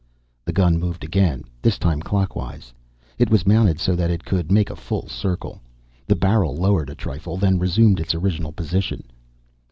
[0.45, 2.73] The gun moved again, this time clockwise.
[3.19, 5.61] It was mounted so that it could make a full circle.
[6.07, 9.03] The barrel lowered a trifle, then resumed its original position.